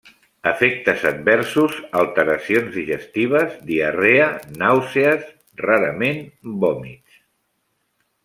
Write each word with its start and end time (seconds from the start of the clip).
Efectes 0.51 1.01
adversos: 1.09 1.75
alteracions 1.99 2.71
digestives: 2.77 3.53
diarrea, 3.67 4.31
nàusees, 4.63 5.29
rarament 5.65 6.21
vòmits. 6.65 7.21